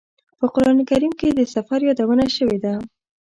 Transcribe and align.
په 0.39 0.45
قران 0.55 0.77
کریم 0.89 1.13
کې 1.19 1.29
د 1.33 1.41
سفر 1.55 1.79
یادونه 1.89 2.25
شوې 2.35 2.57
ده. 2.63 2.73